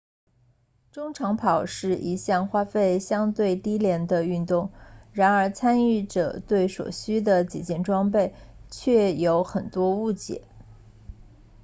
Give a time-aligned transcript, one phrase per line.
[0.91, 4.71] 中长跑是一项花费相对低廉的运动
[5.13, 8.33] 然而参与者对所需的几件装备
[8.71, 10.41] 却有很多误解